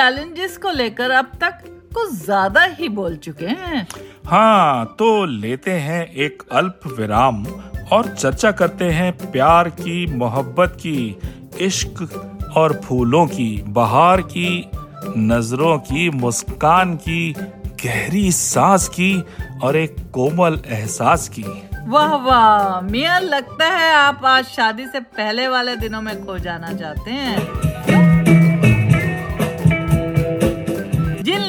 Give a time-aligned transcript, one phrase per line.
[0.00, 1.58] Challenges को लेकर अब तक
[1.94, 3.86] कुछ ज़्यादा ही बोल चुके हैं।
[4.26, 7.44] हाँ तो लेते हैं एक अल्प विराम
[7.92, 11.16] और चर्चा करते हैं प्यार की मोहब्बत की
[11.60, 14.70] इश्क और फूलों की बहार की
[15.18, 17.32] नज़रों की मुस्कान की
[17.84, 19.14] गहरी सांस की
[19.62, 21.44] और एक कोमल एहसास की।
[21.88, 26.72] वाह वाह मिया लगता है आप आज शादी से पहले वाले दिनों में खो जाना
[26.72, 27.69] चाहते हैं।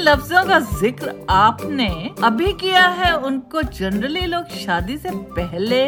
[0.01, 1.87] लफ्जों का ज़िक्र आपने
[2.23, 5.81] अभी किया है उनको जनरली लोग शादी से पहले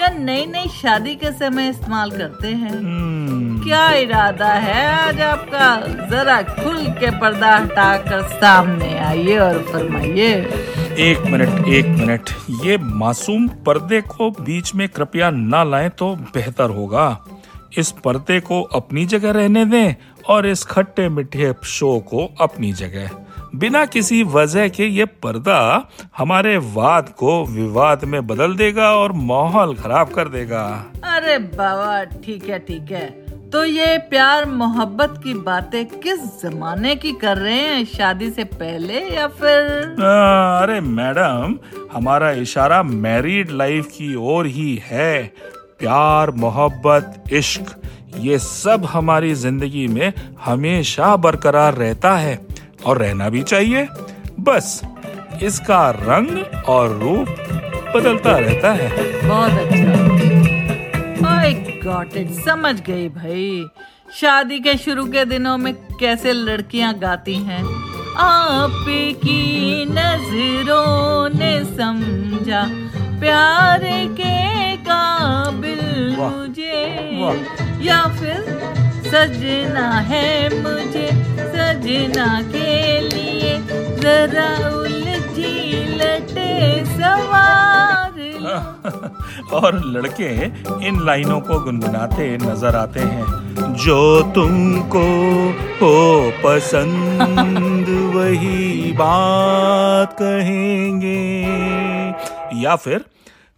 [0.00, 5.76] या नई नई शादी के समय इस्तेमाल करते हैं। हम्म, क्या इरादा है आज आपका?
[6.10, 10.32] जरा खुल के पर्दा हटा कर सामने आइए और फरमाइए।
[11.00, 12.30] एक मिनट एक मिनट।
[12.64, 17.24] ये मासूम पर्दे को बीच में कृपया ना लाएँ तो बेहतर होगा।
[17.78, 19.94] इस पर्दे को अपनी जगह रहने दें
[20.28, 23.10] और इस खट्टे मीठे शो को अपनी जगह।
[23.54, 25.88] बिना किसी वजह के ये पर्दा
[26.18, 30.62] हमारे वाद को विवाद में बदल देगा और माहौल खराब कर देगा।
[31.04, 33.06] अरे बाबा ठीक है ठीक है।
[33.50, 37.84] तो ये प्यार मोहब्बत की बातें किस जमाने की कर रहे हैं?
[37.84, 40.02] शादी से पहले या फिर?
[40.02, 41.58] आ, अरे मैडम
[41.92, 45.22] हमारा इशारा मैरिड लाइफ की ओर ही है।
[45.78, 47.74] प्यार मोहब्बत इश्क
[48.18, 50.12] ये सब हमारी ज़िंदगी में
[50.44, 52.34] हमेशा बरकरार रहता है।
[52.86, 53.88] और रहना भी चाहिए।
[54.40, 54.82] बस
[55.42, 57.28] इसका रंग और रूप
[57.96, 58.88] बदलता रहता है।
[59.28, 63.66] बहुत अच्छा। आई गॉट इट समझ गई भाई।
[64.14, 67.64] शादी के शुरू के दिनों में कैसे लड़कियाँ गाती हैं?
[68.18, 72.62] आपकी नज़रों ने समझा
[73.20, 73.80] प्यार
[74.20, 76.84] के काबिल मुझे।
[77.86, 78.36] या फिर
[79.06, 80.26] सजना है
[80.62, 81.03] मुझे।
[81.84, 83.56] सजना के लिए
[84.00, 85.52] जरा उलझी
[85.96, 86.52] लटे
[86.86, 88.12] सवार।
[89.54, 90.30] और लड़के
[90.88, 93.98] इन लाइनों को गुनगुनाते नज़र आते हैं। जो
[94.32, 95.04] तुमको
[95.80, 95.96] हो
[96.44, 101.20] पसंद, वही बात कहेंगे।
[102.62, 103.04] या फिर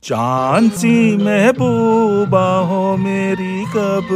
[0.07, 4.09] चाँद सी महबूबा हो मेरी कब?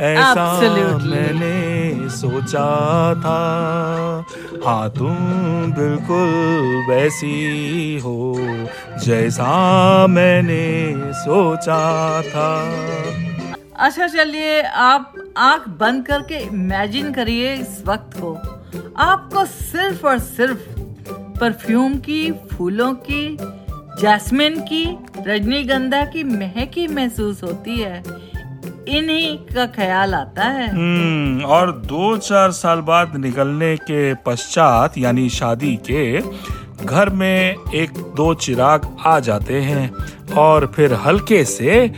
[0.00, 1.10] ऐसा Absolutely.
[1.10, 4.26] मैंने सोचा था।
[4.66, 5.16] हाँ तुम
[5.72, 8.36] बिल्कुल वैसी हो
[9.04, 12.48] जैसा मैंने सोचा था।
[13.76, 18.34] अच्छा चलिए आप आँख बंद करके इमेजिन करिए इस वक्त को।
[18.96, 20.58] आपको सिर्फ़ और सिर्फ़
[21.40, 23.38] परफ्यूम की फूलों की
[24.00, 28.02] जैस्मिन की रजनीगंधा की महक ही महसूस होती है।
[28.88, 35.28] इन्हीं का ख्याल आता है। हम्म और दो चार साल बाद निकलने के पश्चात यानी
[35.28, 36.20] शादी के
[36.84, 39.90] घर में एक दो चिराग आ जाते हैं।
[40.34, 41.92] और फिर हल्के से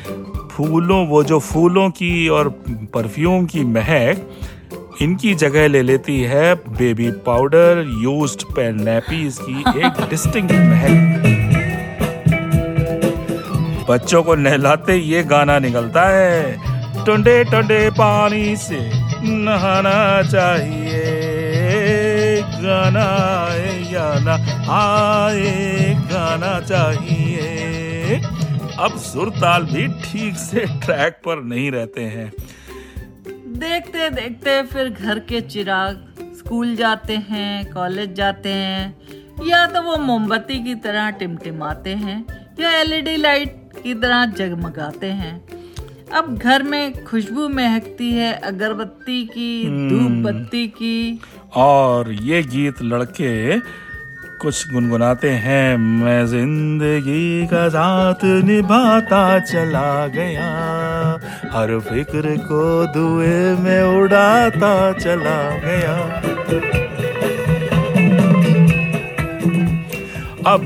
[0.52, 2.48] फूलों वो जो फूलों की और
[2.94, 4.30] परफ्यूम की महक
[5.02, 11.49] इनकी जगह ले लेती है। Baby powder used pen nappies की एक डिस्टिंग महक।
[13.90, 18.78] बच्चों को नहलाते ये गाना निकलता है। टुंडे टुंडे पानी से
[19.24, 21.00] नहाना चाहिए।
[22.42, 23.04] गाना
[23.44, 24.34] आए या ना
[24.70, 28.20] आए, गाना चाहिए।
[28.78, 32.30] अब सुर ताल भी ठीक से ट्रैक पर नहीं रहते हैं।
[33.58, 35.94] देखते देखते फिर घर के चिराग
[36.38, 42.24] स्कूल जाते हैं, कॉलेज जाते हैं। या तो वो मोमबत्ती की तरह टिमटिमाते हैं,
[42.60, 45.34] या एलईडी लाइट की तरह जगमगाते हैं।
[46.12, 51.20] अब घर में खुशबू महकती है अगरबत्ती की धूप बत्ती की।
[51.56, 53.58] और ये गीत लड़के
[54.40, 60.48] कुछ गुनगुनाते हैं मैं ज़िंदगी का साथ निभाता चला गया
[61.52, 65.94] हर फ़िक्र को धुएँ में उड़ाता चला गया।
[70.46, 70.64] अब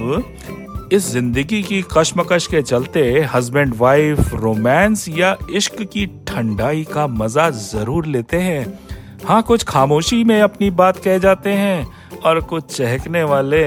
[0.93, 3.03] इस ज़िंदगी की कश्मकश के चलते
[3.35, 8.79] हस्बैंड वाइफ रोमांस या इश्क की ठंडाई का मज़ा ज़रूर लेते हैं।
[9.25, 11.87] हाँ कुछ खामोशी में अपनी बात कह जाते हैं
[12.25, 13.65] और कुछ चहकने वाले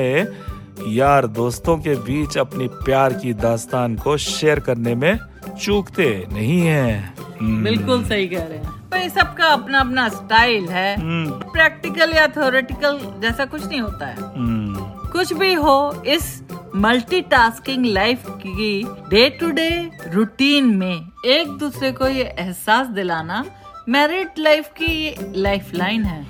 [0.88, 5.18] यार दोस्तों के बीच अपनी प्यार की दास्तान को शेयर करने में
[5.62, 10.96] चूकते नहीं हैं। हम्म, बिल्कुल सही कह रहे हैं। भाई सबका अपना अपना स्टाइल है।
[10.96, 16.42] हम्म, प्रैक्टिकल या थ्योरेटिकल जैसा कुछ नहीं होता है। हम्म, कुछ भी हो इस
[16.78, 19.70] मल्टीटास्किंग लाइफ की डे टू डे
[20.14, 23.44] रूटीन में एक दूसरे को ये एहसास दिलाना
[23.90, 26.24] मैरिड लाइफ की लाइफ लाइन है।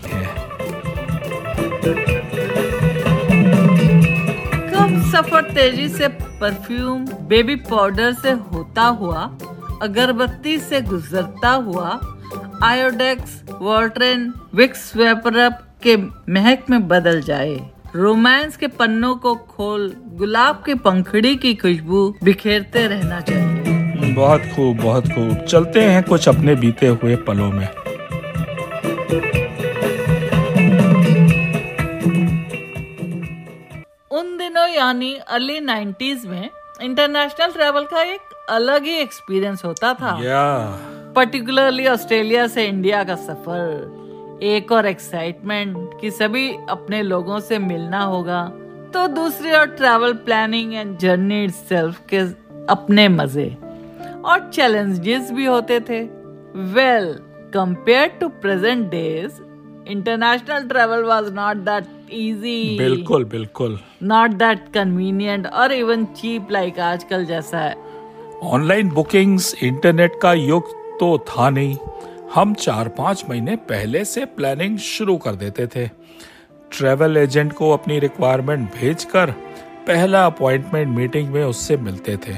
[4.71, 9.23] कब सफ़र तेज़ी से परफ्यूम बेबी पाउडर से होता हुआ,
[9.81, 11.99] अगरबत्ती से गुजरता हुआ
[12.63, 15.97] आयोडेक्स वॉल्ट्रेन विक्स वेपरअप के
[16.31, 17.57] महक में बदल जाए
[17.97, 24.77] रोमांस के पन्नों को खोल गुलाब की पंखड़ी की खुशबू बिखेरते रहना चाहिए। बहुत खूब
[24.77, 27.67] बहुत खूब। चलते हैं कुछ अपने बीते हुए पलों में।
[34.11, 36.49] उन दिनों यानी अर्ली 90s में
[36.81, 40.17] इंटरनेशनल ट्रैवल का एक अलग ही एक्सपीरियंस होता था।
[41.15, 44.06] पर्टिकुलरली ऑस्ट्रेलिया से इंडिया का सफ़र।
[44.43, 48.43] एक और एक्साइटमेंट कि सभी अपने लोगों से मिलना होगा
[48.93, 52.19] तो दूसरी और travel planning and journey itself के
[52.71, 53.49] अपने मज़े
[54.25, 56.01] और चैलेंजेस भी होते थे।
[56.73, 57.13] Well
[57.53, 59.41] compared to present days
[59.91, 66.79] international travel was not that easy बिल्कुल बिल्कुल। नॉट दैट कन्वीनियंट और इवन चीप लाइक
[66.79, 67.75] आजकल जैसा है।
[68.43, 71.75] ऑनलाइन बुकिंग्स इंटरनेट का युग तो था नहीं।
[72.33, 75.87] हम चार पाँच महीने पहले से प्लानिंग शुरू कर देते थे।
[76.71, 79.31] ट्रैवल एजेंट को अपनी रिक्वायरमेंट भेजकर
[79.87, 82.33] पहला अपॉइंटमेंट मीटिंग में उससे मिलते थे।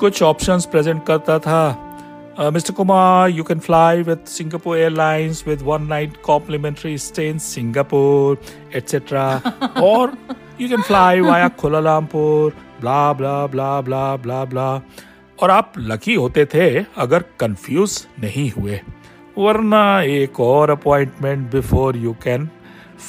[0.00, 1.86] कुछ ऑप्शंस प्रेजेंट करता था।
[2.52, 8.40] Mister Kumar you can fly with Singapore Airlines with one night complimentary stay in Singapore
[8.76, 9.26] etcetera
[9.82, 10.12] और
[10.60, 14.74] you can fly via Kuala Lumpur blah blah blah blah blah blah
[15.42, 18.80] और आप लकी होते थे अगर confuse नहीं हुए।
[19.38, 22.48] वरना एक और appointment before you can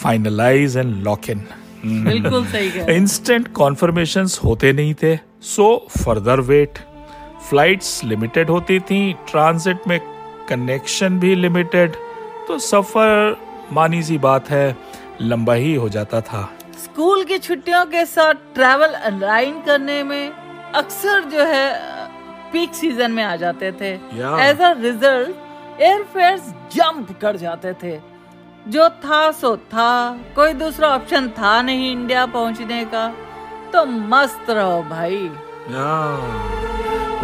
[0.01, 1.45] finalise and lock in
[1.86, 5.66] बिल्कुल सही इंस्टेंट कॉन्फर्मेशन होते नहीं थे। So
[5.98, 6.80] further wait
[7.50, 10.00] flights limited होती थी। ट्रांसिट में
[10.50, 11.95] कनेक्शन भी लिमिटेड
[12.48, 13.38] तो सफ़र
[13.74, 14.77] मानी सी बात है।
[15.22, 16.42] लंबा ही हो जाता था।
[16.84, 20.31] स्कूल की छुट्टियों के साथ ट्रैवल अलाइन करने में
[20.75, 22.00] अक्सर जो है
[22.53, 23.92] पीक सीज़न में आ जाते थे।
[24.42, 28.00] As a result airfares jump कर जाते थे।
[28.68, 33.07] जो था सो था। कोई दूसरा ऑप्शन था नहीं इंडिया पहुँचने का।
[33.74, 35.30] तो मस्त रहो भाई।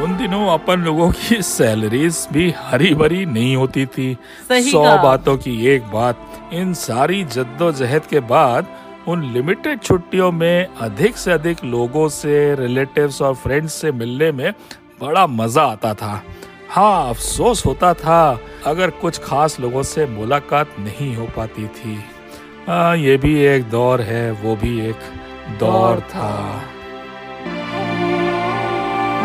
[0.03, 4.17] उन दिनों अपन लोगों की सैलरीज भी हरी भरी नहीं होती थी।
[4.51, 8.67] सौ बातों की एक बात इन सारी जद्दोजहद के बाद
[9.07, 14.51] उन लिमिटेड छुट्टियों में अधिक से अधिक लोगों से रिलेटिव्स और फ्रेंड्स से मिलने में
[15.01, 16.21] बड़ा मज़ा आता था।
[16.69, 18.19] हाँ अफसोस होता था
[18.67, 21.97] अगर कुछ खास लोगों से मुलाकात नहीं हो पाती थी।
[22.67, 24.99] हाँ ये भी एक दौर है वो भी एक
[25.59, 26.31] दौर था।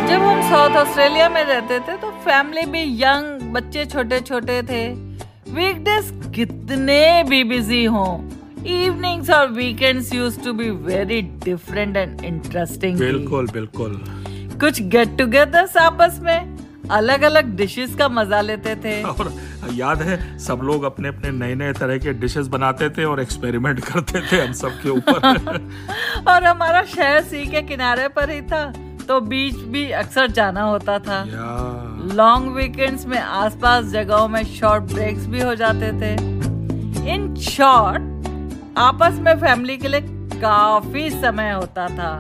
[0.09, 4.87] जब हम साउथ ऑस्ट्रेलिया में रहते थे तो फैमिली भी यंग बच्चे छोटे छोटे थे।
[5.53, 8.13] वीकडेज कितने भी बिज़ी हों
[8.73, 14.03] इवनिंग्स और weekends use to be very different and interesting बिल्कुल बिल्कुल।
[14.63, 19.31] कुछ गेट टुगेदर्स आपस में। अलग अलग डिशेस का मज़ा लेते थे। और
[19.73, 23.81] याद है सब लोग अपने अपने नए नए तरह के डिशेस बनाते थे और एक्सपेरिमेंट
[23.81, 25.19] करते थे हम सब के ऊपर।
[26.29, 28.65] और हमारा शहर सी के किनारे पर ही था
[29.09, 31.23] तो बीच भी अक्सर जाना होता था।
[32.15, 36.15] लॉन्ग वीकेंड्स में आसपास जगहों में शॉर्ट ब्रेक्स भी हो जाते थे।
[37.15, 40.01] इन शॉर्ट आपस में फैमिली के लिए
[40.41, 42.19] काफ़ी समय होता था।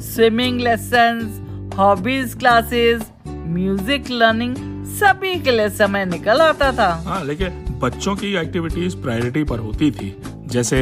[0.00, 1.46] Swimming lessons
[1.78, 4.54] hobbies classes music learning
[4.92, 9.90] सभी के लिए समय निकल आता था। हाँ लेकिन बच्चों की एक्टिविटीज़ प्रायोरिटी पर होती
[9.90, 10.14] थी।
[10.52, 10.80] जैसे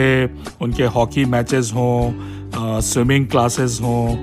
[0.63, 4.17] उनके हॉकी मैचेस हों स्विमिंग क्लासेस हों।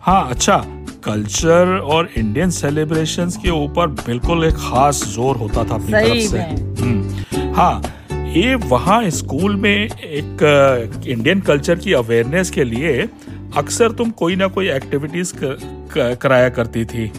[0.00, 0.56] हाँ अच्छा
[1.04, 6.40] कल्चर और इंडियन सेलिब्रेशंस के ऊपर बिल्कुल एक खास ज़ोर होता था अपनी तरफ़ से।
[6.82, 7.82] हम्म, हाँ
[8.36, 13.08] ये वहाँ स्कूल में एक इंडियन कल्चर की अवेयरनेस के लिए
[13.58, 15.34] अक्सर तुम कोई ना कोई एक्टिविटीज़
[15.94, 17.10] कराया करती थी।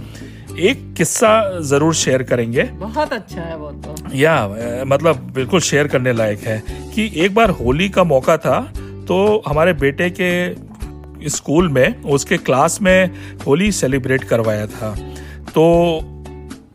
[0.59, 6.13] एक किस्सा ज़रूर शेयर करेंगे। बहुत अच्छा है वो तो। या मतलब बिल्कुल शेयर करने
[6.13, 6.61] लायक है
[6.95, 8.59] कि एक बार होली का मौका था
[9.07, 13.11] तो हमारे बेटे के स्कूल में उसके क्लास में
[13.45, 14.95] होली सेलिब्रेट करवाया था।
[15.55, 15.63] तो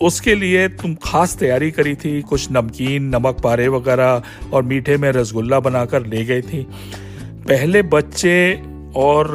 [0.00, 4.22] उसके लिए तुम खास तैयारी करी थी कुछ नमकीन नमक पारे वगैरह
[4.52, 6.62] और मीठे में रसगुल्ला बनाकर ले गई थी।
[7.48, 8.34] पहले बच्चे
[8.96, 9.28] और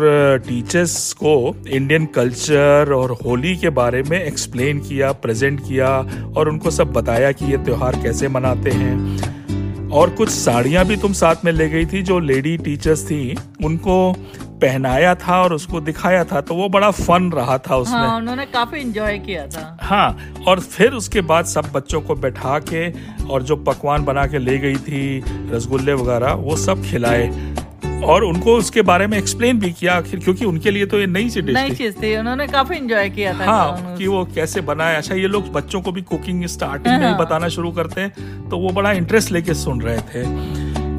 [0.48, 5.90] टीचर्स को इंडियन कल्चर और होली के बारे में एक्सप्लेन किया प्रेजेंट किया
[6.38, 11.14] और उनको सब बताया कि ये त्यौहार कैसे मनाते हैं। और कुछ साड़ियाँ भी तुम
[11.14, 14.14] साथ में ले गई थी जो लेडी टीचर्स थी उनको
[14.62, 18.46] पहनाया था और उसको दिखाया था तो वो बड़ा फन रहा था उसमें। हाँ उन्होंने
[18.46, 22.90] काफ़ी इंजॉय किया था। हाँ और फिर उसके बाद सब बच्चों को बैठा के
[23.26, 27.28] और जो पकवान बना के ले गई थी रसगुल्ले वगैरह वो सब खिलाए।
[28.04, 31.30] और उनको उसके बारे में एक्सप्लेन भी किया आखिर क्योंकि उनके लिए तो ये नई
[31.30, 34.96] सी डिश नई चीज़ थी उन्होंने काफ़ी इंजॉय किया था हाँ कि वो कैसे बनाए
[34.96, 38.50] अच्छा ये लोग बच्चों को भी कुकिंग स्टार्टिंग में ही हाँ। बताना शुरू करते हैं
[38.50, 40.24] तो वो बड़ा इंटरेस्ट लेके सुन रहे थे।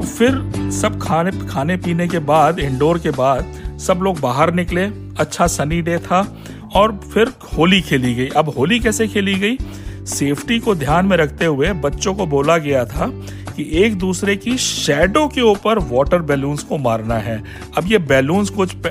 [0.03, 4.85] फिर सब खाने खाने पीने के बाद इंडोर के बाद सब लोग बाहर निकले
[5.21, 6.21] अच्छा सनी डे था
[6.75, 9.57] और फिर होली खेली गई। अब होली कैसे खेली गई?
[10.07, 13.07] सेफ्टी को ध्यान में रखते हुए बच्चों को बोला गया था
[13.57, 17.43] कि एक दूसरे की शेडो के ऊपर वाटर बैलून्स को मारना है।
[17.79, 18.91] अब ये बैलून्स कुछ अ,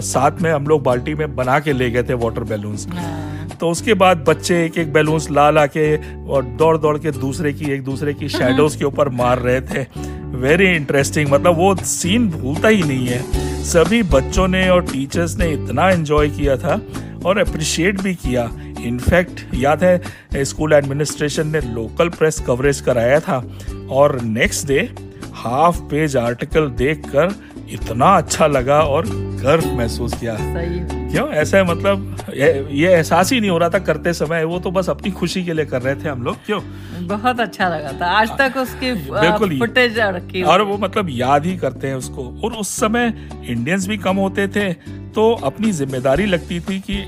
[0.00, 3.68] साथ में हम लोग बाल्टी में बना के ले गए थे वाटर बैलून्स हाँ। तो
[3.70, 5.96] उसके बाद बच्चे एक एक बैलून्स ला ला के
[6.26, 9.86] और दौड़ दौड़ के दूसरे की एक दूसरे की शेडोज के ऊपर मार रहे थे।
[10.38, 15.50] वेरी इंटरेस्टिंग मतलब वो सीन भूलता ही नहीं है। सभी बच्चों ने और टीचर्स ने
[15.52, 16.80] इतना एंजॉय किया था
[17.26, 18.50] और अप्रिशिएट भी किया।
[18.84, 23.42] इनफैक्ट याद है स्कूल एडमिनिस्ट्रेशन ने लोकल प्रेस कवरेज कराया था
[23.90, 24.80] और next day
[25.34, 27.34] half page article देखकर
[27.70, 29.06] इतना अच्छा लगा और
[29.42, 31.28] गर्व महसूस किया। क्यों?
[31.30, 34.88] ऐसा है मतलब ये, एहसास ही नहीं हो रहा था करते समय वो तो बस
[34.90, 36.60] अपनी खुशी के लिए कर रहे थे हम लोग क्यों?
[37.06, 41.56] बहुत अच्छा लगा था। आज तक उसकी बिल्कुल फुटेज रखी और वो मतलब याद ही
[41.56, 43.12] करते हैं उसको। और उस समय
[43.46, 44.72] इंडियंस भी कम होते थे
[45.10, 47.04] तो अपनी ज़िम्मेदारी लगती थी कि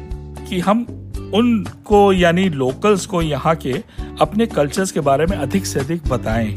[0.48, 0.86] कि हम
[1.34, 3.72] उनको, यानी लोकल्स को यहाँ के
[4.20, 6.54] अपने कल्चर्स के बारे में अधिक से अधिक बताएँ।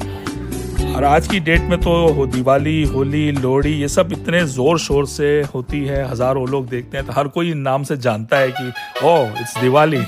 [0.90, 5.06] और आज की डेट में तो हो दिवाली, होली, लोहड़ी, ये सब इतने ज़ोर शोर
[5.08, 8.72] से होती है, हज़ारों लोग देखते हैं तो हर कोई नाम से जानता है कि
[9.04, 10.04] ओ इट्स दिवाली।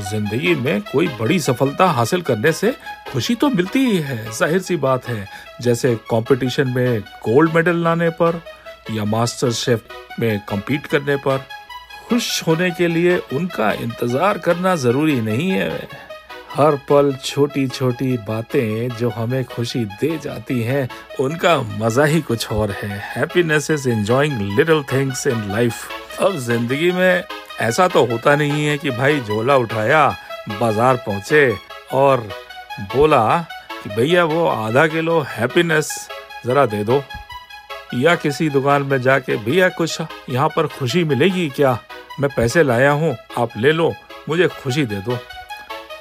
[0.00, 2.72] ज़िंदगी में कोई बड़ी सफलता हासिल करने से
[3.12, 5.26] खुशी तो मिलती ही है, ज़ाहिर सी बात है।
[5.62, 8.40] जैसे कंपटीशन में गोल्ड मेडल लाने पर
[8.90, 9.88] या मास्टर शेफ
[10.20, 11.38] में कम्पीट करने पर
[12.08, 15.88] खुश होने के लिए उनका इंतज़ार करना ज़रूरी नहीं है।
[16.54, 20.88] हर पल छोटी छोटी बातें जो हमें खुशी दे जाती हैं,
[21.20, 26.90] उनका मज़ा ही कुछ और है। Happiness is enjoying little things in life अब ज़िंदगी
[26.92, 27.22] में
[27.60, 30.08] ऐसा तो होता नहीं है कि भाई झोला उठाया,
[30.50, 31.54] बाज़ार पहुँचे
[31.92, 32.28] और
[32.96, 33.38] बोला
[33.82, 35.92] कि भैया वो आधा किलो हैप्पीनेस
[36.46, 37.02] जरा दे दो।
[37.94, 41.78] या किसी दुकान में जाके भैया कुछ यहाँ पर खुशी मिलेगी क्या?
[42.20, 43.94] मैं पैसे लाया हूँ, आप ले लो,
[44.28, 45.16] मुझे खुशी दे दो।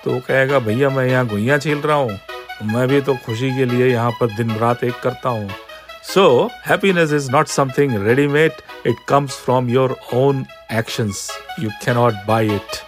[0.04, 2.20] तो कहेगा, भैया, मैं यहाँ गुइया छील रहा हूँ।
[2.64, 5.50] मैं भी तो खुशी के लिए यहाँ पर दिन रात एक करता हूँ।
[6.04, 8.52] So happiness is not something readymade
[8.88, 11.30] it comes from your own actions.
[11.58, 12.87] You cannot buy it.